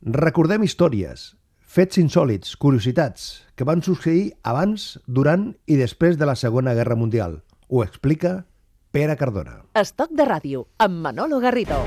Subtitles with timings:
[0.00, 6.72] Recordem històries, fets insòlits, curiositats, que van succeir abans, durant i després de la Segona
[6.72, 7.42] Guerra Mundial.
[7.68, 8.46] Ho explica
[8.90, 9.60] Pere Cardona.
[9.76, 11.84] Estoc de ràdio, amb Manolo Garrido.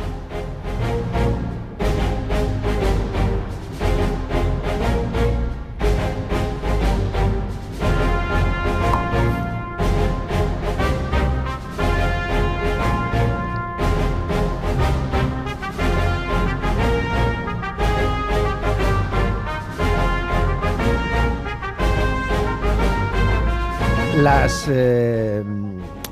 [24.43, 25.41] Las eh,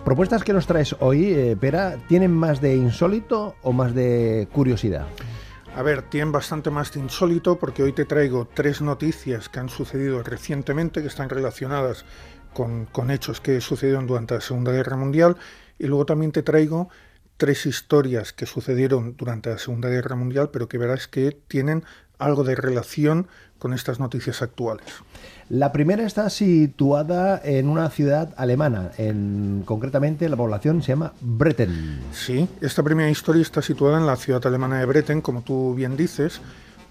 [0.06, 5.06] propuestas que nos traes hoy, eh, Pera, ¿tienen más de insólito o más de curiosidad?
[5.76, 9.68] A ver, tienen bastante más de insólito porque hoy te traigo tres noticias que han
[9.68, 12.06] sucedido recientemente, que están relacionadas
[12.54, 15.36] con, con hechos que sucedieron durante la Segunda Guerra Mundial,
[15.78, 16.88] y luego también te traigo
[17.42, 21.84] tres historias que sucedieron durante la Segunda Guerra Mundial, pero que verás que tienen
[22.20, 23.26] algo de relación
[23.58, 24.86] con estas noticias actuales.
[25.50, 32.02] La primera está situada en una ciudad alemana, en, concretamente la población se llama Bretten.
[32.14, 35.98] Sí, esta primera historia está situada en la ciudad alemana de Bretten, como tú bien
[35.98, 36.42] dices,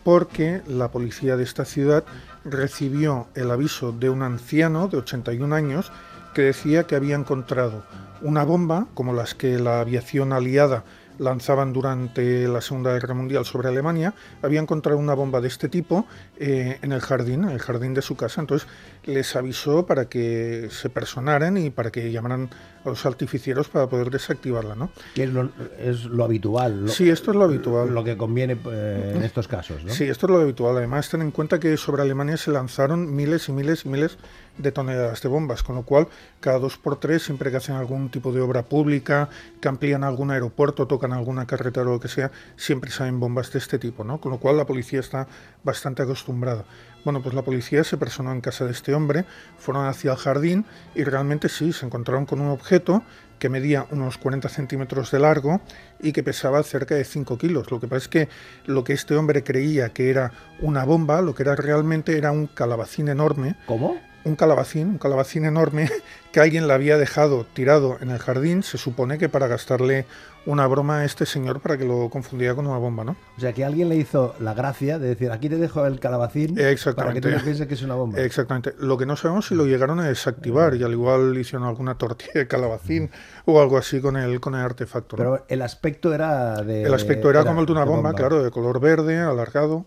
[0.02, 2.02] porque la policía de esta ciudad
[2.44, 5.92] recibió el aviso de un anciano de 81 años
[6.34, 7.84] que decía que había encontrado
[8.22, 10.84] una bomba, como las que la aviación aliada
[11.18, 16.06] lanzaban durante la Segunda Guerra Mundial sobre Alemania, había encontrado una bomba de este tipo
[16.38, 18.40] eh, en el jardín, en el jardín de su casa.
[18.40, 18.66] Entonces
[19.04, 22.50] les avisó para que se personaran y para que llamaran
[22.84, 24.90] a los artificieros para poder desactivarla, ¿no?
[25.14, 26.86] Que es lo, es lo habitual.
[26.86, 27.92] Lo, sí, esto es lo habitual.
[27.92, 29.92] Lo que conviene eh, en estos casos, ¿no?
[29.92, 30.76] Sí, esto es lo habitual.
[30.76, 34.18] Además, ten en cuenta que sobre Alemania se lanzaron miles y miles y miles
[34.56, 36.08] de toneladas de bombas, con lo cual
[36.40, 39.28] cada dos por tres, siempre que hacen algún tipo de obra pública,
[39.60, 43.58] que amplían algún aeropuerto, tocan alguna carretera o lo que sea, siempre salen bombas de
[43.58, 44.20] este tipo, ¿no?
[44.20, 45.26] Con lo cual la policía está
[45.64, 46.64] bastante acostumbrada.
[47.04, 49.24] Bueno, pues la policía se personó en casa de este hombre,
[49.58, 53.02] fueron hacia el jardín y realmente sí, se encontraron con un objeto
[53.38, 55.60] que medía unos 40 centímetros de largo
[55.98, 57.70] y que pesaba cerca de 5 kilos.
[57.70, 58.28] Lo que pasa es que
[58.66, 62.46] lo que este hombre creía que era una bomba, lo que era realmente era un
[62.46, 63.56] calabacín enorme.
[63.66, 63.96] ¿Cómo?
[64.24, 65.88] un calabacín, un calabacín enorme
[66.32, 70.06] que alguien le había dejado tirado en el jardín, se supone que para gastarle
[70.46, 73.16] una broma a este señor para que lo confundiera con una bomba, ¿no?
[73.36, 76.56] O sea, que alguien le hizo la gracia de decir, aquí te dejo el calabacín
[76.96, 78.20] para que tú no pienses que es una bomba.
[78.20, 78.74] Exactamente.
[78.78, 82.32] Lo que no sabemos si lo llegaron a desactivar y al igual hicieron alguna tortilla
[82.34, 83.10] de calabacín
[83.44, 85.16] o algo así con el, con el artefacto.
[85.16, 85.22] ¿no?
[85.22, 86.84] Pero el aspecto era de...
[86.84, 89.84] El aspecto era, como el de una bomba, claro, de color verde, alargado.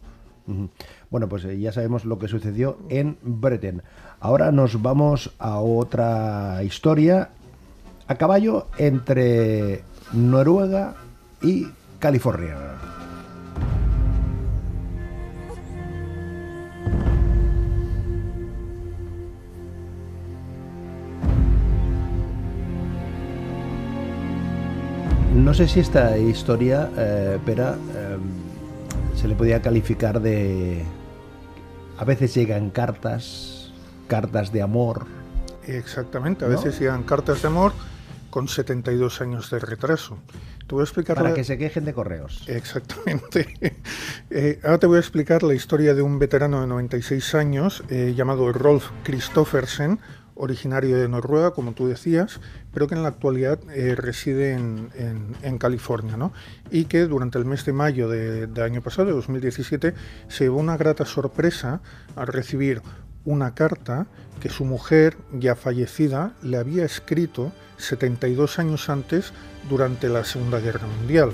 [1.09, 3.81] Bueno, pues ya sabemos lo que sucedió en Breton.
[4.19, 7.29] Ahora nos vamos a otra historia
[8.07, 10.93] a caballo entre Noruega
[11.41, 11.67] y
[11.99, 12.55] California.
[25.35, 28.17] No sé si esta historia, eh, Pera, eh,
[29.15, 30.83] se le podía calificar de...
[31.97, 33.71] A veces llegan cartas,
[34.07, 35.05] cartas de amor.
[35.65, 37.73] Exactamente, a veces llegan cartas de amor
[38.33, 40.17] con 72 años de retraso.
[40.65, 42.43] Te voy a explicar Para que se quejen de correos.
[42.47, 43.45] Exactamente.
[44.35, 48.13] Eh, ahora te voy a explicar la historia de un veterano de 96 años eh,
[48.15, 49.99] llamado Rolf Christoffersen,
[50.33, 52.39] originario de Noruega, como tú decías,
[52.73, 54.89] pero que en la actualidad eh, reside en,
[55.43, 56.33] en, California, ¿no?
[56.71, 59.93] Y que durante el mes de mayo del de año pasado, de 2017,
[60.29, 61.81] se llevó una grata sorpresa
[62.15, 62.81] al recibir
[63.25, 64.07] una carta
[64.39, 69.33] que su mujer, ya fallecida, le había escrito 72 años antes
[69.69, 71.31] durante la Segunda Guerra Mundial.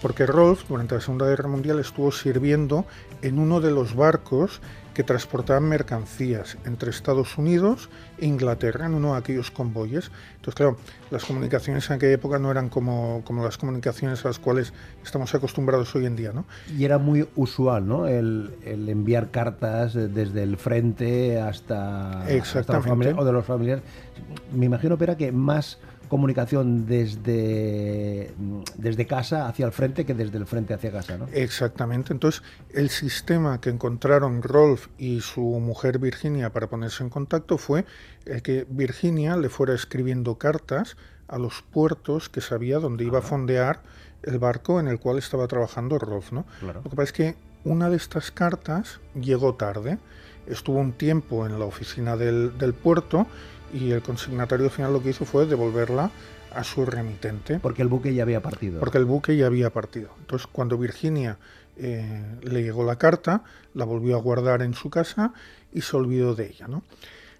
[0.00, 2.86] Porque Rolf, durante la Segunda Guerra Mundial, estuvo sirviendo
[3.20, 4.60] en uno de los barcos
[5.00, 7.88] que transportaban mercancías entre Estados Unidos
[8.18, 10.10] e Inglaterra en uno de aquellos convoyes.
[10.36, 10.76] Entonces, claro,
[11.10, 15.34] las comunicaciones en aquella época no eran como, como las comunicaciones a las cuales estamos
[15.34, 16.44] acostumbrados hoy en día, ¿no?
[16.76, 18.08] Y era muy usual, ¿no?
[18.08, 23.82] El, el enviar cartas desde el frente hasta, hasta los familiares, o de los familiares.
[24.52, 25.78] Me imagino, Pera, que más
[26.10, 28.34] comunicación desde,
[28.76, 31.28] desde casa hacia el frente que desde el frente hacia casa, ¿no?
[31.32, 32.12] Exactamente.
[32.12, 32.42] Entonces,
[32.74, 37.86] el sistema que encontraron Rolf y su mujer Virginia para ponerse en contacto fue
[38.42, 40.96] que Virginia le fuera escribiendo cartas
[41.28, 43.80] a los puertos que sabía dónde iba a fondear
[44.24, 46.44] el barco en el cual estaba trabajando Rolf, ¿no?
[46.60, 49.98] Lo que pasa es que una de estas cartas llegó tarde,
[50.48, 53.28] estuvo un tiempo en la oficina del, del puerto
[53.72, 56.10] y el consignatario final lo que hizo fue devolverla
[56.54, 57.58] a su remitente.
[57.60, 58.80] Porque el buque ya había partido.
[58.80, 60.10] Porque el buque ya había partido.
[60.18, 61.38] Entonces, cuando Virginia
[61.76, 63.42] eh, le llegó la carta,
[63.74, 65.32] la volvió a guardar en su casa
[65.72, 66.68] y se olvidó de ella.
[66.68, 66.82] ¿no?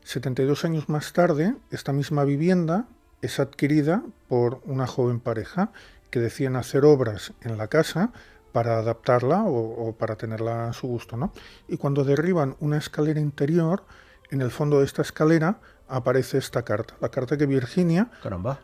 [0.05, 2.87] 72 años más tarde, esta misma vivienda
[3.23, 5.73] es adquirida por una joven pareja
[6.11, 8.13] que decían hacer obras en la casa
[8.53, 11.17] para adaptarla o, para tenerla a su gusto.
[11.17, 11.33] ¿no?
[11.69, 13.85] Y cuando derriban una escalera interior,
[14.31, 15.59] en el fondo de esta escalera
[15.91, 18.09] aparece esta carta, la carta que Virginia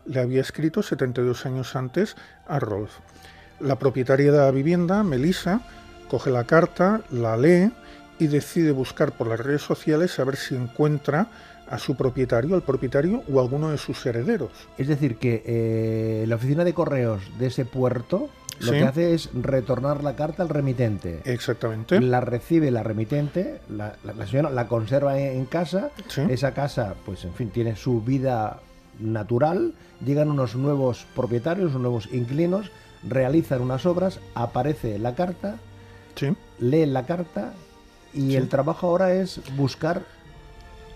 [0.05, 2.15] le había escrito 72 años antes
[2.47, 2.91] a Rolf.
[3.59, 5.61] La propietaria de la vivienda, Melissa,
[6.09, 7.71] coge la carta, la lee
[8.19, 11.27] y decide buscar por las redes sociales a ver si encuentra
[11.69, 14.51] a su propietario, al propietario o a alguno de sus herederos.
[14.77, 19.29] Es decir, que eh, la oficina de correos de ese puerto lo que hace es
[19.33, 21.21] retornar la carta al remitente.
[21.25, 21.99] Exactamente.
[22.01, 23.95] La recibe la remitente, la,
[24.25, 25.91] señora la conserva en, casa,
[26.29, 28.59] esa casa, pues en fin, tiene su vida
[28.99, 29.73] natural,
[30.05, 32.71] llegan unos nuevos propietarios, unos nuevos inquilinos,
[33.07, 35.57] realizan unas obras, aparece la carta,
[36.15, 36.35] sí.
[36.59, 37.53] leen la carta
[38.13, 40.03] y el trabajo ahora es buscar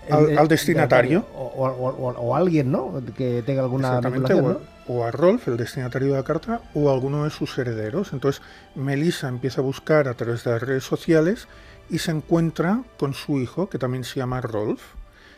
[0.10, 1.26] al, destinatario.
[1.34, 3.02] O, alguien, ¿no?
[3.16, 4.00] Que tenga alguna
[4.88, 8.14] o, a Rolf, el destinatario de la carta, o a alguno de sus herederos.
[8.14, 8.42] Entonces,
[8.76, 11.48] Melissa empieza a buscar a través de las redes sociales
[11.90, 14.82] y se encuentra con su hijo, que también se llama Rolf.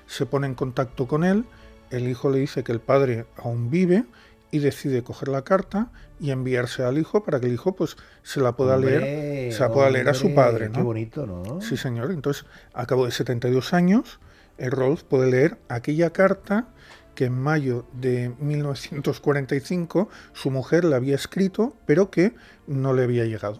[0.07, 1.45] Se pone en contacto con él,
[1.89, 4.06] el hijo le dice que el padre aún vive
[4.51, 8.39] y decide coger la carta y enviarse al hijo para que el hijo pues se
[8.39, 10.75] la pueda leer, se la pueda leer a su padre, ¿no?
[10.75, 11.62] Qué bonito, ¿no?
[11.62, 12.12] Sí, señor.
[12.12, 14.19] Entonces, a cabo de 72 años,
[14.58, 16.68] el Rolf puede leer aquella carta
[17.16, 22.34] que en mayo de 1945 su mujer le había escrito, pero que
[22.68, 23.60] no le había llegado.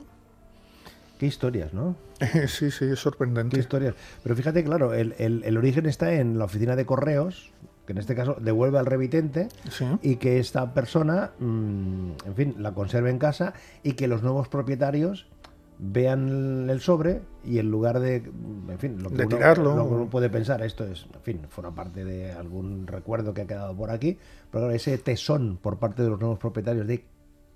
[1.20, 1.96] Qué historias, ¿no?
[2.48, 3.56] sí, sí, es sorprendente.
[3.56, 3.96] Qué historias.
[4.24, 7.52] Pero fíjate, claro, el, origen está en la oficina de correos,
[7.86, 9.50] que en este caso devuelve al remitente
[10.02, 13.54] y que esta persona, mm, en fin, la conserve en casa
[13.84, 15.28] y que los nuevos propietarios
[15.86, 19.26] vean el sobre y en lugar de, en fin, lo que,
[19.60, 23.76] uno, puede pensar, esto es, en fin, forma parte de algún recuerdo que ha quedado
[23.76, 24.18] por aquí,
[24.50, 27.06] pero ese tesón por parte de los nuevos propietarios de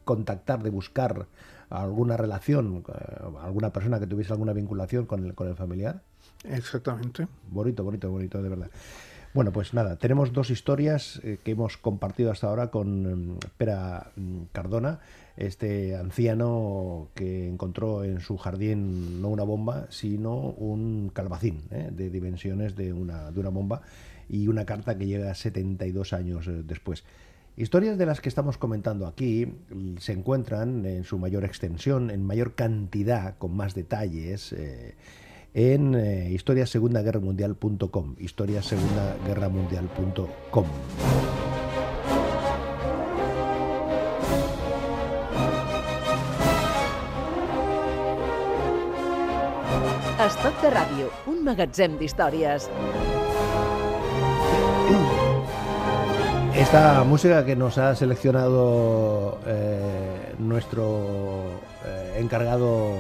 [0.03, 1.27] contactar, de buscar
[1.69, 2.93] alguna relación, eh,
[3.41, 6.01] alguna persona que tuviese alguna vinculación con el, con el familiar.
[6.43, 7.27] Exactamente.
[7.49, 8.69] Bonito, bonito, bonito, de verdad.
[9.33, 14.11] Bueno, pues nada, tenemos dos historias eh, que hemos compartido hasta ahora con mm, Pera
[14.15, 14.99] mm, Cardona
[15.37, 21.89] este anciano que encontró en su jardín no una bomba, sino un calabacín ¿eh?
[21.91, 23.83] de dimensiones de una, de una bomba
[24.27, 27.03] y una carta que llega 72 años eh, después.
[27.55, 29.51] Historias de las que estamos comentando aquí
[29.99, 34.95] se encuentran en su mayor extensión, en mayor cantidad, con más detalles, eh,
[35.57, 40.65] en eh, historiasegundaguerramundial.com, historiasegundaguerramundial.com.
[50.27, 52.69] Estoc de Ràdio, un magatzem d'històries.
[56.53, 61.49] Esta música que nos ha seleccionado eh, nuestro
[61.83, 62.99] eh, encargado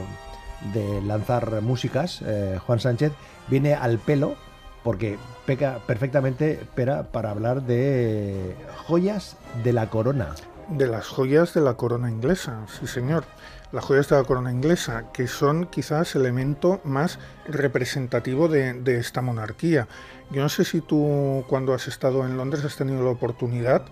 [0.73, 3.11] de lanzar músicas, eh, Juan Sánchez,
[3.47, 4.35] viene al pelo
[4.83, 6.59] porque peca perfectamente
[7.11, 8.55] para hablar de
[8.85, 10.35] joyas de la corona.
[10.69, 13.23] De las joyas de la corona inglesa, sí señor
[13.71, 19.21] las joyas de la corona inglesa, que son quizás el elemento más representativo de, esta
[19.21, 19.87] monarquía.
[20.31, 23.85] Yo no sé si tú cuando has estado en Londres has tenido la oportunidad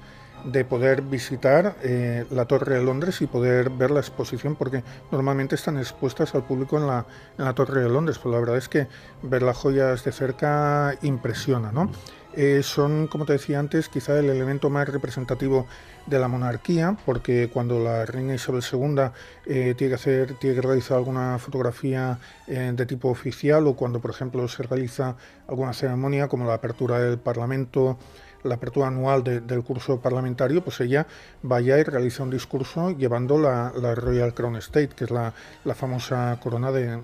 [0.45, 5.55] de poder visitar eh, la Torre de Londres y poder ver la exposición, porque normalmente
[5.55, 7.05] están expuestas al público en la,
[7.37, 8.87] en la Torre de Londres, pero la verdad es que
[9.23, 11.89] ver las joyas de cerca impresiona, ¿no?
[12.37, 15.67] Eh, son, como te decía antes, quizá el elemento más representativo
[16.05, 19.11] de la monarquía, porque cuando la reina Isabel II
[19.45, 24.11] eh, tiene, que hacer, tiene que realizar alguna fotografía de tipo oficial o cuando, por
[24.11, 25.15] ejemplo, se realiza
[25.47, 27.97] alguna ceremonia como la apertura del Parlamento,
[28.45, 31.05] la apertura anual del curso parlamentario, pues ella
[31.41, 35.33] vaya y realiza un discurso llevando la, Royal Crown State, que es la,
[35.75, 36.99] famosa corona de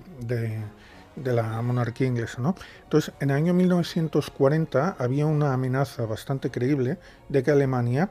[1.16, 2.40] de la monarquía inglesa.
[2.40, 2.54] ¿no?
[2.84, 8.10] Entonces, en el año 1940 había una amenaza bastante creíble de que Alemania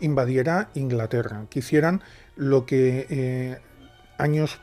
[0.00, 2.02] invadiera Inglaterra, que hicieran
[2.36, 3.58] lo que eh,
[4.16, 4.60] años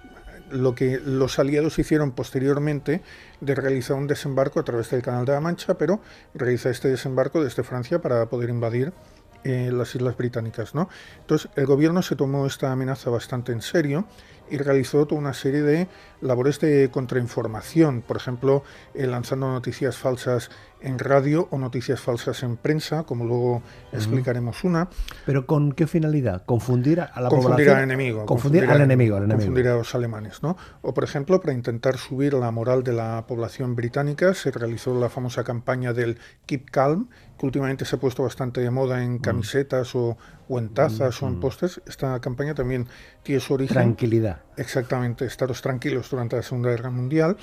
[0.49, 3.01] lo que los aliados hicieron posteriormente
[3.41, 5.99] de realizar un desembarco a través del Canal de la Mancha, pero
[6.33, 8.93] realiza este desembarco desde Francia para poder invadir
[9.43, 10.73] eh, las Islas Británicas.
[10.73, 10.89] ¿no?
[11.19, 14.05] Entonces, el gobierno se tomó esta amenaza bastante en serio
[14.49, 15.87] y realizó toda una serie de
[16.21, 20.49] labores de contrainformación, por ejemplo, eh, lanzando noticias falsas
[20.85, 24.87] en radio o noticias falsas en prensa, como luego explicaremos una.
[25.25, 26.45] ¿Pero con qué finalidad?
[26.45, 30.55] ¿Confundir a la confundir Al enemigo, confundir, al enemigo, Confundir a los alemanes, ¿no?
[30.81, 35.09] O, por ejemplo, para intentar subir la moral de la población británica, se realizó la
[35.09, 39.95] famosa campaña del Keep Calm, que últimamente se ha puesto bastante de moda en camisetas
[39.95, 40.17] o,
[40.49, 41.81] en tazas o en pósters.
[41.87, 42.87] Esta campaña también
[43.23, 43.73] tiene su origen...
[43.73, 44.41] Tranquilidad.
[44.57, 47.37] Exactamente, estaros tranquilos durante la Segunda Guerra Mundial.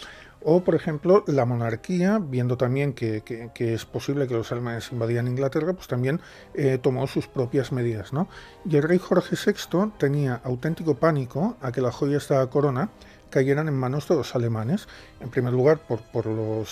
[0.45, 3.23] O, por ejemplo, la monarquía, viendo también que,
[3.55, 6.21] es posible que los alemanes invadían Inglaterra, pues también
[6.55, 8.13] eh, tomó sus propias medidas.
[8.13, 8.29] ¿no?
[8.65, 12.91] Y el rey Jorge VI tenía auténtico pánico a que la joya esta corona
[13.31, 14.89] cayeran en manos de los alemanes,
[15.21, 16.65] en primer lugar por lo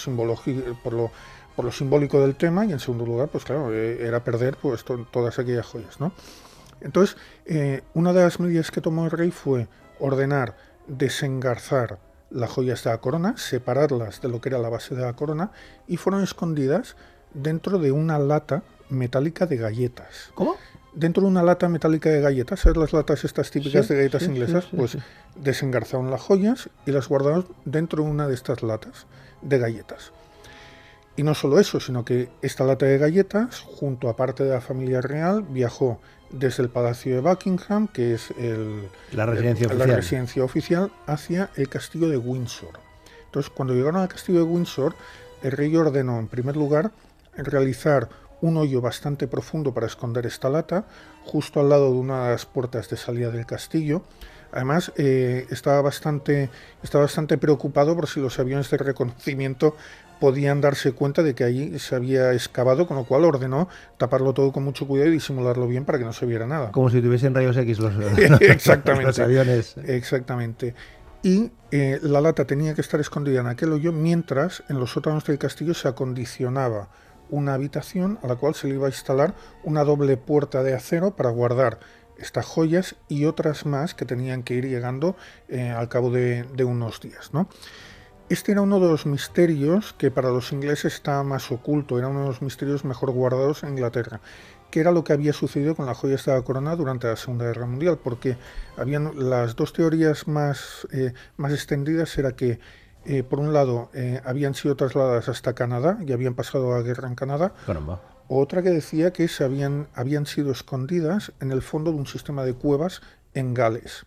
[1.73, 5.67] simbólico del tema y en segundo lugar, pues claro, eh, era perder pues, todas aquellas
[5.67, 6.01] joyas.
[6.01, 6.13] ¿no?
[6.81, 11.99] Entonces, eh, una de las medidas que tomó el rey fue ordenar desengarzar
[12.31, 15.51] la joya de la corona, separarlas de lo que era la base de la corona
[15.87, 16.97] y fueron escondidas
[17.35, 20.31] dentro de una lata metálica de galletas.
[20.35, 20.57] ¿Cómo?
[20.93, 24.67] Dentro de una lata metálica de galletas, ¿sabes las latas estas típicas de galletas inglesas?
[24.77, 24.99] pues
[25.37, 29.07] desengarzaron las joyas y las guardaron dentro de una de estas latas
[29.43, 30.13] de galletas.
[31.17, 34.61] Y no solo eso, sino que esta lata de galletas, junto a parte de la
[34.61, 40.45] familia real, viajó desde el Palacio de Buckingham, que es el, la, residencia la residencia
[40.45, 42.79] oficial, hacia el castillo de Windsor.
[43.27, 44.95] Entonces, cuando llegaron al castillo de Windsor,
[45.43, 46.93] el rey ordenó, en primer lugar,
[47.37, 48.09] realizar
[48.41, 50.85] un hoyo bastante profundo para esconder esta lata,
[51.25, 54.03] justo al lado de una de las puertas de salida del castillo.
[54.53, 56.51] Además, eh, estaba, bastante,
[56.83, 59.77] estaba bastante preocupado por si los aviones de reconocimiento
[60.21, 64.53] podían darse cuenta de que allí se había excavado, con lo cual ordenó taparlo todo
[64.53, 66.73] con mucho cuidado y disimularlo bien para que no se viera nada.
[66.73, 67.95] Como si tuviesen rayos X los,
[68.41, 69.23] Exactamente.
[69.23, 69.77] aviones.
[69.85, 70.75] Exactamente.
[71.23, 75.25] Y eh, la lata tenía que estar escondida en aquel hoyo mientras en los sótanos
[75.25, 76.89] del castillo se acondicionaba
[77.31, 81.15] una habitación a la cual se le iba a instalar una doble puerta de acero
[81.17, 81.79] para guardar
[82.21, 85.17] estas joyas y otras más que tenían que ir llegando
[85.49, 87.33] eh, al cabo de, unos días.
[87.33, 87.49] ¿no?
[88.29, 92.23] Este era uno de los misterios que para los ingleses estaba más oculto, era uno
[92.23, 94.21] de los misterios mejor guardados en Inglaterra,
[94.71, 97.47] que era lo que había sucedido con la joya de la corona durante la Segunda
[97.47, 98.37] Guerra Mundial, porque
[98.77, 102.61] habían las dos teorías más, eh, más extendidas era que
[103.07, 103.91] eh, por un lado
[104.25, 107.55] habían sido trasladadas hasta Canadá y habían pasado a guerra en Canadá.
[108.33, 112.45] Otra que decía que se habían, habían sido escondidas en el fondo de un sistema
[112.45, 113.03] de cuevas
[113.35, 114.07] en Gales.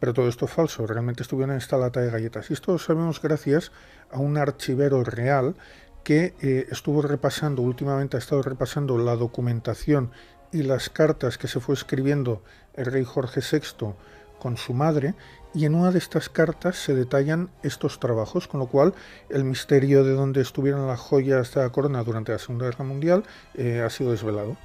[0.00, 2.50] Pero todo esto es falso, realmente estuvieron en esta lata de galletas.
[2.50, 3.70] Y esto lo sabemos gracias
[4.10, 5.54] a un archivero real
[6.02, 10.10] que eh, estuvo repasando, últimamente ha estado repasando la documentación
[10.50, 12.42] y las cartas que se fue escribiendo
[12.74, 13.94] el rey Jorge VI
[14.40, 15.14] con su madre,
[15.54, 18.94] y en una de estas cartas se detallan estos trabajos, con lo cual
[19.28, 23.24] el misterio de dónde estuvieron las joyas de la corona durante la Segunda Guerra Mundial
[23.54, 24.56] eh, ha sido desvelado.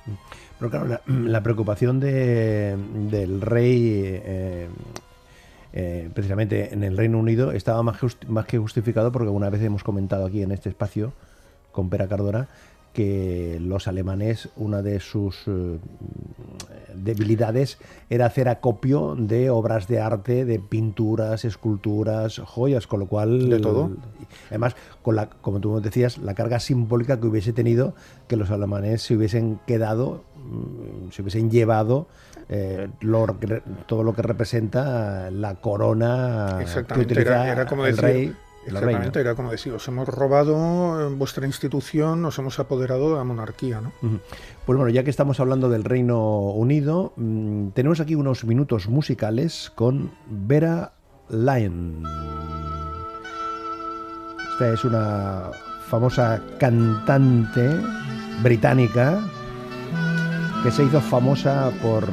[0.60, 4.68] Pero claro, la, preocupación del rey eh,
[5.74, 9.84] eh, precisamente en el Reino Unido estaba más, más que justificado porque una vez hemos
[9.84, 11.14] comentado aquí en este espacio
[11.72, 12.48] con Pera Cardona
[12.98, 15.78] que los alemanes, una de sus eh,
[16.96, 17.78] debilidades
[18.10, 23.52] era hacer acopio de obras de arte, de pinturas, esculturas, joyas, con lo cual...
[23.52, 23.92] De todo.
[24.48, 27.94] además, con la, como tú decías, la carga simbólica que hubiese tenido
[28.28, 32.08] que los alemanes se hubiesen quedado, mm, se hubiesen llevado
[32.50, 32.88] eh,
[33.86, 38.34] todo lo que representa la corona que utiliza era, como el rey.
[38.68, 43.82] Exactamente, era como decir, os hemos robado vuestra institución, nos hemos apoderado de la monarquía.
[43.82, 43.92] ¿no?
[44.66, 49.72] Pues bueno, ya que estamos hablando del Reino Unido, mm, tenemos aquí unos minutos musicales
[49.74, 50.94] con Vera
[51.30, 52.04] Lyon.
[54.52, 55.52] Esta es una
[55.88, 57.70] famosa cantante
[58.44, 59.22] británica
[60.64, 62.06] que se hizo famosa por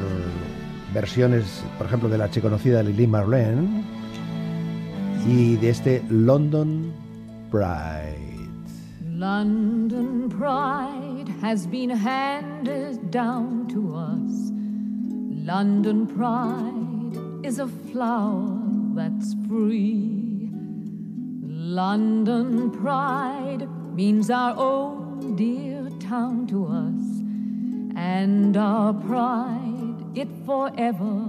[0.93, 3.94] versiones, por ejemplo, de la conocida Lily Marlene
[5.27, 6.93] y de este London
[7.49, 8.15] Pride.
[9.07, 14.51] London Pride has been handed down to us.
[15.45, 18.59] London Pride is a flower
[18.93, 20.49] that's free.
[21.43, 27.15] London Pride means our own dear town to us.
[27.95, 31.25] and our pride it forever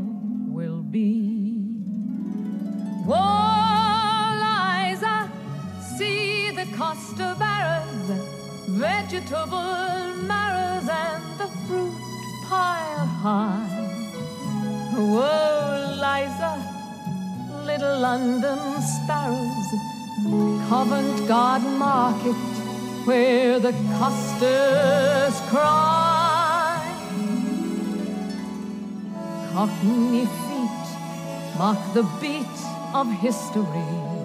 [0.49, 1.63] will be.
[3.09, 3.56] Oh,
[6.77, 8.11] see the Costa barrows,
[8.69, 11.95] vegetable marrows, and the fruit
[12.49, 13.69] pile high.
[14.99, 16.53] Oh, Liza,
[17.65, 19.71] little London sparrows,
[20.69, 22.37] Covent Garden Market,
[23.07, 26.83] where the costers cry.
[29.53, 32.59] Cockney feet mark the beat
[32.95, 34.16] of history.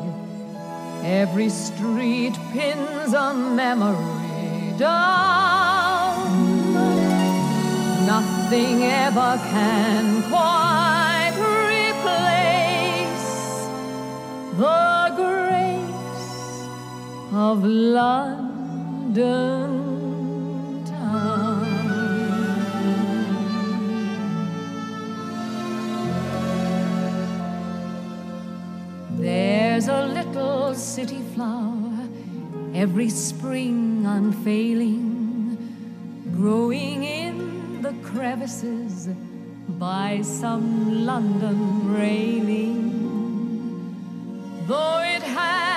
[1.03, 6.21] Every street pins a memory down.
[8.05, 11.33] Nothing ever can quite
[11.73, 13.27] replace
[14.57, 16.67] the grace
[17.33, 18.51] of London.
[30.07, 32.07] Little city flower
[32.73, 35.57] every spring unfailing,
[36.35, 39.09] growing in the crevices
[39.67, 42.81] by some London railing.
[44.67, 45.70] Though it has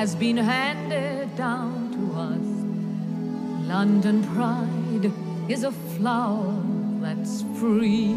[0.00, 2.48] has been handed down to us.
[3.68, 5.12] London pride
[5.46, 6.56] is a flower
[7.02, 8.16] that's free.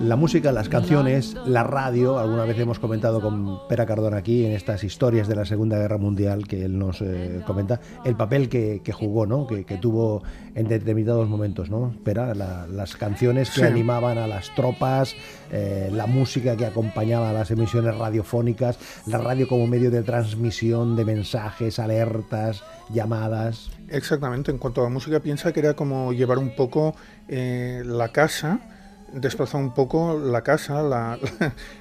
[0.00, 4.52] La música, las canciones, la radio, alguna vez hemos comentado con Pera Cardona aquí en
[4.52, 8.80] estas historias de la Segunda Guerra Mundial que él nos eh, comenta, el papel que,
[8.92, 9.46] jugó, ¿no?
[9.46, 10.24] Que, tuvo
[10.56, 11.94] en determinados momentos, ¿no?
[12.04, 15.14] Pera, las canciones que animaban a las tropas,
[15.52, 20.96] eh, la música que acompañaba a las emisiones radiofónicas, la radio como medio de transmisión
[20.96, 23.70] de mensajes, alertas, llamadas.
[23.88, 26.96] Exactamente, en cuanto a la música piensa que era como llevar un poco
[27.28, 28.60] eh, la casa
[29.12, 31.18] desplazar un poco la casa, la,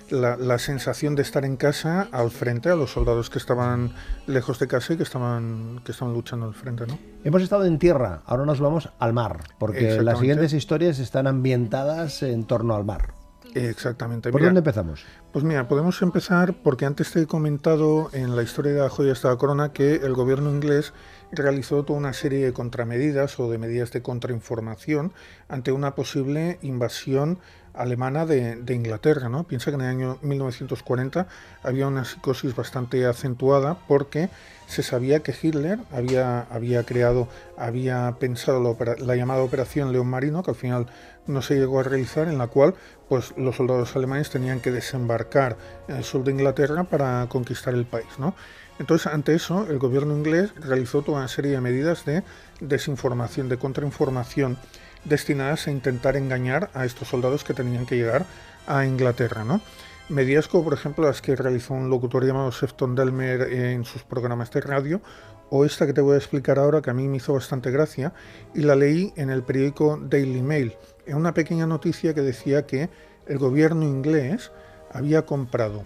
[0.09, 3.93] la, sensación de estar en casa al frente a los soldados que estaban
[4.27, 6.85] lejos de casa y que estaban, que estaban luchando al frente.
[6.87, 6.97] ¿no?
[7.23, 12.23] Hemos estado en tierra, ahora nos vamos al mar, porque las siguientes historias están ambientadas
[12.23, 13.20] en torno al mar.
[13.53, 14.31] Exactamente.
[14.31, 15.03] ¿Por dónde empezamos?
[15.31, 19.13] Pues mira, podemos empezar porque antes te he comentado en la historia de la joya
[19.13, 20.93] de la corona que el gobierno inglés
[21.31, 25.13] realizó toda una serie de contramedidas o de medidas de contrainformación
[25.47, 27.39] ante una posible invasión
[27.73, 29.29] alemana de, Inglaterra.
[29.29, 29.43] ¿no?
[29.43, 31.27] Piensa que en el año 1940
[31.63, 34.29] había una psicosis bastante acentuada porque
[34.67, 40.57] se sabía que Hitler había, creado, había pensado la, llamada Operación León Marino, que al
[40.57, 40.87] final
[41.27, 42.75] no se llegó a realizar, en la cual
[43.09, 45.57] pues, los soldados alemanes tenían que desembarcar
[45.89, 48.07] en el sur de Inglaterra para conquistar el país.
[48.17, 48.33] ¿no?
[48.79, 52.23] Entonces, ante eso, el gobierno inglés realizó toda una serie de medidas de
[52.61, 54.57] desinformación, de contrainformación,
[55.05, 58.25] destinadas a intentar engañar a estos soldados que tenían que llegar
[58.67, 59.61] a Inglaterra, ¿no?
[60.09, 64.51] Medidas como, por ejemplo, las que realizó un locutor llamado Sefton Delmer en sus programas
[64.51, 65.01] de radio,
[65.49, 68.13] o esta que te voy a explicar ahora, que a mí me hizo bastante gracia,
[68.53, 72.89] y la leí en el periódico Daily Mail, en una pequeña noticia que decía que
[73.27, 74.51] el gobierno inglés
[74.91, 75.85] había comprado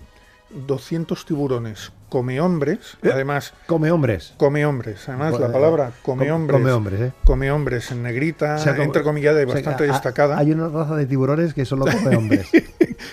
[0.50, 3.10] 200 tiburones come hombres, ¿Eh?
[3.12, 3.54] además...
[3.66, 4.34] Come hombres.
[4.38, 6.62] Come hombres, además la palabra come hombres...
[6.62, 7.14] Come hombres, ¿eh?
[7.26, 10.38] Come hombres en negrita, entrecomillada y bastante destacada.
[10.38, 12.50] Hay una raza de tiburones que solo come hombres.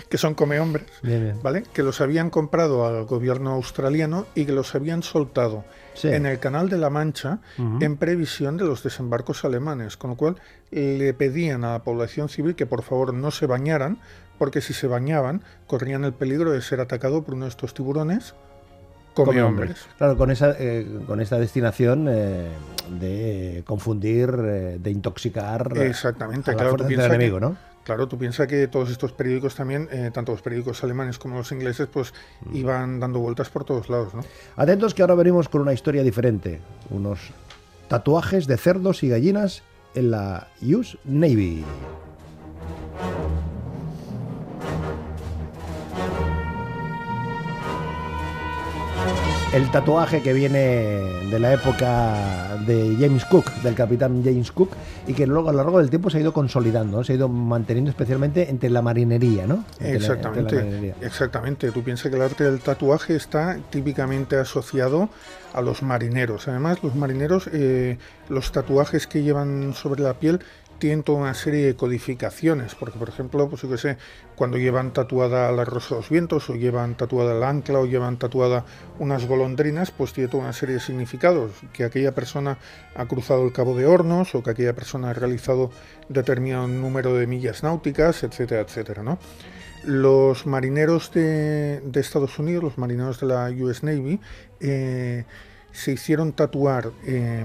[0.08, 0.86] que son come hombres,
[1.42, 1.64] ¿vale?
[1.72, 5.64] Que los habían comprado al gobierno australiano y que los habían soltado
[6.02, 10.36] en el Canal de la Mancha en previsión de los desembarcos alemanes, con lo cual
[10.70, 13.98] le pedían a la población civil que por favor no se bañaran,
[14.38, 18.34] porque si se bañaban corrían el peligro de ser atacado por uno de estos tiburones
[19.14, 19.86] come, hombres.
[19.98, 22.48] Claro, con esa, eh, con esta destinación eh,
[23.00, 27.56] de confundir, eh, de intoxicar Exactamente, claro, tú enemigo, ¿no?
[27.84, 31.88] Claro, tú piensas que todos estos periódicos también, tanto los periódicos alemanes como los ingleses,
[31.92, 32.14] pues
[32.46, 32.54] mm.
[32.54, 34.22] iban dando vueltas por todos lados, ¿no?
[34.54, 36.60] Atentos que ahora venimos con una historia diferente.
[36.90, 37.32] Unos
[37.88, 39.64] tatuajes de cerdos y gallinas
[39.96, 41.64] en la US Navy.
[49.52, 50.58] El tatuaje que viene
[51.30, 54.70] de la época de James Cook, del capitán James Cook,
[55.06, 57.28] y que luego a lo largo del tiempo se ha ido consolidando, se ha ido
[57.28, 59.64] manteniendo especialmente entre la marinería, ¿no?
[59.78, 61.70] exactamente, exactamente.
[61.70, 65.10] Tú piensas que el arte del tatuaje está típicamente asociado
[65.52, 66.48] a los marineros.
[66.48, 67.98] Además, los marineros, eh,
[68.30, 70.40] los tatuajes que llevan sobre la piel
[70.82, 73.98] tienen toda una serie de codificaciones, porque por ejemplo, pues yo que sé,
[74.34, 78.16] cuando llevan tatuada la rosa de los vientos, o llevan tatuada el ancla, o llevan
[78.16, 78.64] tatuada
[78.98, 82.58] unas golondrinas, pues tiene toda una serie de significados, que aquella persona
[82.96, 85.70] ha cruzado el Cabo de Hornos, o que aquella persona ha realizado
[86.08, 89.20] determinado número de millas náuticas, etcétera, etcétera, ¿no?
[89.84, 94.18] Los marineros de, Estados Unidos, los marineros de la US Navy,
[94.58, 95.26] eh,
[95.70, 97.44] se hicieron tatuar eh,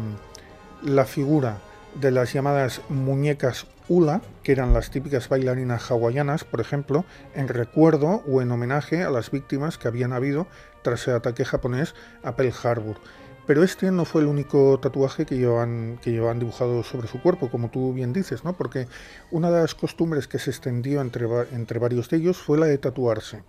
[0.81, 1.59] la figura
[1.99, 7.05] de las llamadas muñecas hula, que eran las típicas bailarinas hawaianas, por ejemplo,
[7.35, 10.47] en recuerdo o en homenaje a las víctimas que habían habido
[10.83, 12.97] tras el ataque japonés a Pearl Harbor.
[13.45, 17.49] Pero este no fue el único tatuaje que llevaban, que llevaban dibujado sobre su cuerpo,
[17.49, 18.57] como tú bien dices, ¿no?
[18.57, 18.87] Porque
[19.31, 22.77] una de las costumbres que se extendió entre, entre varios de ellos fue la de
[22.77, 23.43] tatuarse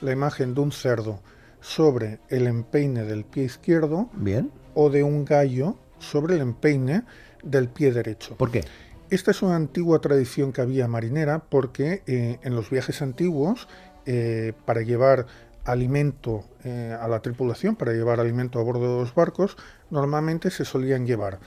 [0.00, 1.20] la imagen de un cerdo
[1.60, 4.52] sobre el empeine del pie izquierdo bien.
[4.74, 7.04] o de un gallo sobre el empeine
[7.42, 8.36] del pie derecho.
[8.36, 8.64] ¿Por qué?
[9.10, 13.66] Esta es una antigua tradición que había marinera porque eh, en los viajes antiguos,
[14.04, 15.26] eh, para llevar
[15.64, 19.56] alimento eh, a la tripulación, para llevar alimento a bordo de los barcos,
[19.90, 21.38] normalmente se solían llevar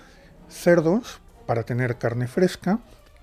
[0.50, 2.80] cerdos para tener carne fresca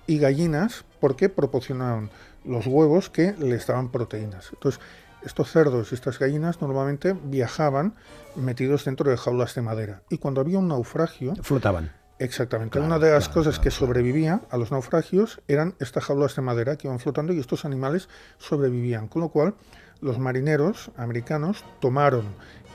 [0.07, 2.09] y gallinas porque proporcionaban
[2.45, 4.51] los huevos que les daban proteínas.
[4.53, 4.81] Entonces,
[5.21, 7.93] estos cerdos y estas gallinas normalmente viajaban
[8.35, 12.79] metidos dentro de jaulas de madera y cuando había un naufragio flotaban Exactamente.
[12.79, 16.87] Una de las cosas que sobrevivía a los naufragios eran estas jaulas de madera que
[16.87, 19.07] iban flotando y estos animales sobrevivían.
[19.07, 19.55] Con lo cual,
[20.01, 22.25] los marineros americanos tomaron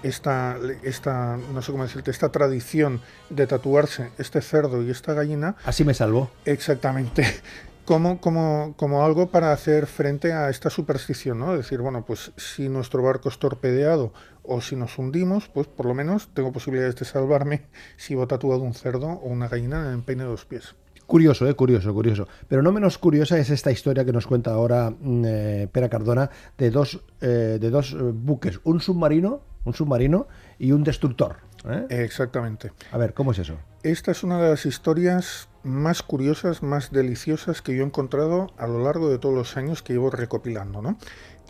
[0.02, 5.56] esta, esta, no sé cómo decirte, esta tradición de tatuarse este cerdo y esta gallina.
[5.64, 6.30] Así me salvó.
[6.46, 7.26] Exactamente
[7.84, 11.56] como, como, como, algo para hacer frente a esta superstición, ¿no?
[11.56, 14.12] Decir, bueno, pues si nuestro barco es torpedeado
[14.44, 17.62] o si nos hundimos, pues por lo menos tengo posibilidades de salvarme
[17.96, 20.74] si voy tatuado un cerdo o una gallina en el empeine de los pies.
[21.06, 22.28] Curioso, eh, curioso, curioso.
[22.48, 26.30] Pero no menos curiosa es esta historia que nos cuenta ahora mm, eh, Pera Cardona
[26.56, 30.28] de dos, eh, de dos buques, un submarino, un submarino
[30.58, 31.36] y un destructor.
[31.88, 32.72] Exactamente.
[32.92, 33.56] A ver, ¿cómo es eso?
[33.82, 38.66] Esta es una de las historias más curiosas, más deliciosas que yo he encontrado a
[38.66, 40.82] lo largo de todos los años que llevo recopilando.
[40.82, 40.98] ¿no?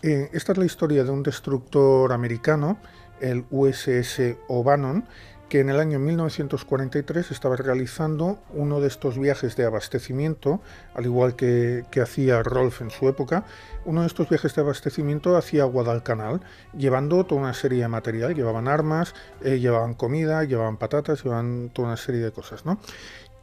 [0.01, 2.77] Eh, esta es la historia de un destructor americano,
[3.19, 5.05] el USS O'Bannon,
[5.49, 10.59] que en el año 1943 estaba realizando uno de estos viajes de abastecimiento,
[10.95, 13.45] al igual que, hacía Rolf en su época,
[13.85, 16.41] uno de estos viajes de abastecimiento hacia Guadalcanal,
[16.75, 21.89] llevando toda una serie de material, llevaban armas, eh, llevaban comida, llevaban patatas, llevaban toda
[21.89, 22.79] una serie de cosas, ¿no?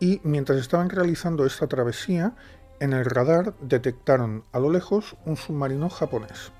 [0.03, 2.35] y mientras estaban realizando esta travesía,
[2.83, 6.51] en el radar detectaron a lo lejos un submarino japonés.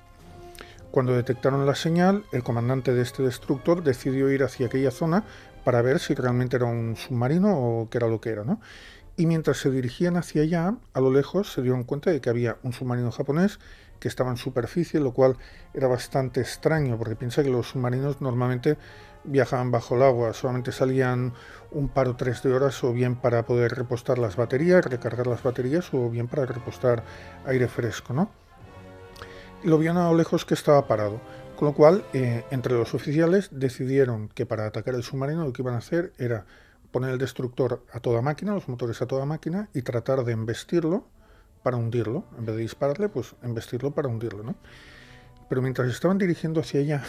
[0.89, 5.25] Cuando detectaron la señal, el comandante de este destructor decidió ir hacia aquella zona
[5.65, 8.61] para ver si realmente era un submarino o qué era lo que era, ¿no?
[9.17, 12.55] Y mientras se dirigían hacia allá, a lo lejos se dieron cuenta de que había
[12.63, 13.59] un submarino japonés
[13.99, 15.35] que estaba en superficie, lo cual
[15.73, 18.77] era bastante extraño, porque piensa que los submarinos normalmente
[19.25, 21.33] viajaban bajo el agua, solamente salían
[21.73, 25.43] un par o tres de horas o bien para poder repostar las baterías, recargar las
[25.43, 27.03] baterías o bien para repostar
[27.45, 28.29] aire fresco, ¿no?
[29.63, 31.21] Y lo vieron a lo lejos que estaba parado,
[31.55, 35.61] con lo cual eh, entre los oficiales decidieron que para atacar el submarino lo que
[35.61, 36.45] iban a hacer era
[36.91, 41.07] poner el destructor a toda máquina, los motores a toda máquina y tratar de embestirlo
[41.63, 44.55] para hundirlo, en vez de dispararle, pues embestirlo para hundirlo, ¿no?
[45.53, 47.03] Pero mientras estaban dirigiendo hacia allá,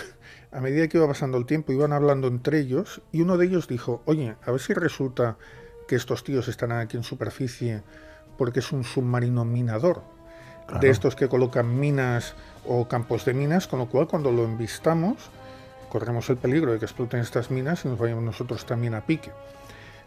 [0.52, 3.68] a medida que iba pasando el tiempo, iban hablando entre ellos y uno de ellos
[3.68, 5.38] dijo, oye, a ver si resulta
[5.88, 7.80] que estos tíos están aquí en superficie
[8.37, 10.02] porque es un submarino minador,
[10.78, 12.35] de estos que colocan minas
[12.66, 15.30] o campos de minas, con lo cual cuando lo envistamos,
[15.88, 19.30] corremos el peligro de que exploten estas minas y nos vayamos nosotros también a pique.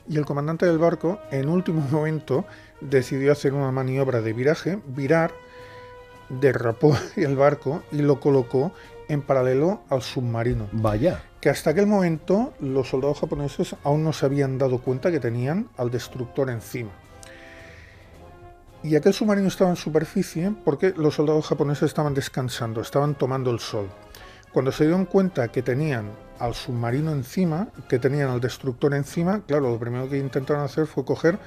[0.08, 2.45] Y el comandante del barco, en último momento,
[2.82, 5.32] decidió hacer una maniobra de viraje, virar,
[6.30, 8.72] derrapó el barco y lo colocó
[9.08, 10.68] en paralelo al submarino.
[10.72, 11.24] Vaya.
[11.40, 15.70] Que hasta aquel momento los soldados japoneses aún no se habían dado cuenta que tenían
[15.78, 16.92] al destructor encima.
[18.84, 23.60] Y aquel submarino estaba en superficie porque los soldados japoneses estaban descansando, estaban tomando el
[23.60, 23.90] sol.
[24.54, 29.72] Cuando se dieron cuenta que tenían al submarino encima, que tenían al destructor encima, claro,
[29.72, 31.40] lo primero que intentaron hacer fue coger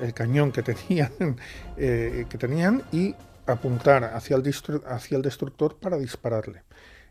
[0.00, 1.12] el cañón que tenían,
[1.76, 3.14] eh, que tenían y
[3.48, 6.62] apuntar hacia el, destructor para dispararle.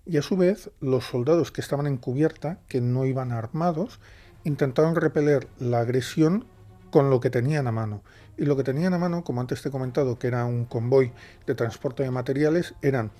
[0.05, 3.99] Y a su vez, los soldados que estaban en cubierta, que no iban armados,
[4.43, 6.45] intentaron repeler la agresión
[6.91, 8.03] con lo que tenían a mano.
[8.37, 11.11] Y lo que tenían a mano, como antes te he comentado, que era un convoy
[11.45, 13.11] de transporte de materiales, eran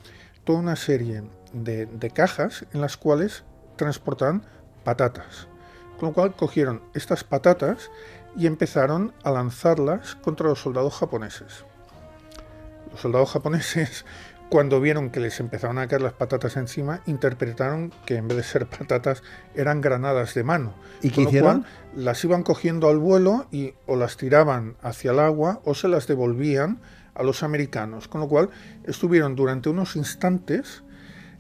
[0.44, 3.44] toda una serie de, de cajas en las cuales
[3.76, 4.44] transportaban
[4.84, 5.48] patatas.
[6.00, 7.90] Con lo cual cogieron estas patatas
[8.38, 11.66] y empezaron a lanzarlas contra los soldados japoneses.
[12.92, 14.06] Los soldados japoneses,
[14.50, 18.44] cuando vieron que les empezaron a caer las patatas encima, interpretaron que en vez de
[18.44, 19.24] ser patatas
[19.56, 20.74] eran granadas de mano.
[21.02, 21.66] ¿Y qué hicieron?
[21.96, 26.08] las iban cogiendo al vuelo y o las tiraban hacia el agua o se las
[26.08, 26.80] devolvían
[27.16, 28.08] a los americanos.
[28.08, 28.50] Con lo cual
[28.86, 30.84] estuvieron durante unos instantes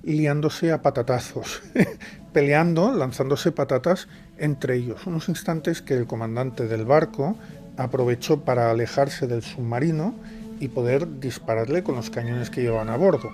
[0.04, 1.62] liándose a patatazos,
[2.34, 4.08] peleando, lanzándose patatas
[4.38, 5.06] entre ellos.
[5.06, 7.38] Unos instantes que el comandante del barco
[7.78, 10.16] aprovechó para alejarse del submarino
[10.60, 13.30] y poder dispararle con los cañones que llevaban a bordo.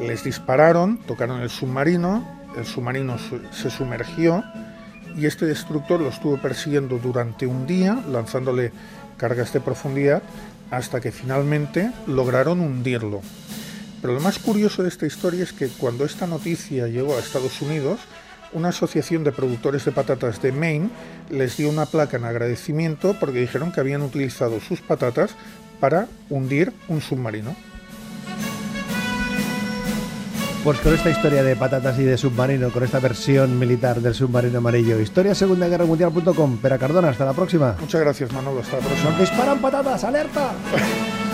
[0.00, 3.16] Les dispararon, tocaron el submarino, el submarino
[3.50, 4.44] se sumergió
[5.16, 8.72] y este destructor lo estuvo persiguiendo durante un día, lanzándole
[9.16, 10.22] cargas de profundidad,
[10.70, 13.20] hasta que finalmente lograron hundirlo.
[14.00, 17.60] Pero lo más curioso de esta historia es que cuando esta noticia llegó a Estados
[17.60, 17.98] Unidos,
[18.52, 20.90] una asociación de productores de patatas de Maine
[21.30, 25.32] les dio una placa en agradecimiento porque dijeron que habían utilizado sus patatas
[25.80, 27.54] para hundir un submarino.
[30.64, 34.58] Pues con esta historia de patatas y de submarino, con esta versión militar del submarino
[34.58, 36.58] amarillo, historia segunda guerra mundial.com.
[36.58, 37.76] Pera Cardona, hasta la próxima.
[37.80, 38.60] Muchas gracias, Manolo.
[38.60, 39.10] Hasta la próxima.
[39.10, 40.52] Nos disparan patatas, alerta.